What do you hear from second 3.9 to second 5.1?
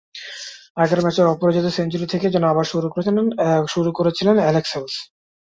করেছিলেন Alex Hales.